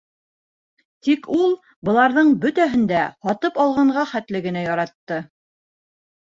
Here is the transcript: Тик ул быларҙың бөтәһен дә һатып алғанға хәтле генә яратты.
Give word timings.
Тик 1.07 1.27
ул 1.39 1.51
быларҙың 1.89 2.31
бөтәһен 2.45 2.87
дә 2.93 3.03
һатып 3.27 3.61
алғанға 3.67 4.07
хәтле 4.15 4.43
генә 4.49 4.65
яратты. 4.65 5.21